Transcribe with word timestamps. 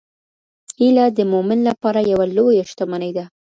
هیله 0.79 1.05
د 1.17 1.19
مومن 1.31 1.59
لپاره 1.69 1.99
یوه 2.11 2.25
لویه 2.35 2.63
شتمني 2.71 3.11
ده. 3.17 3.25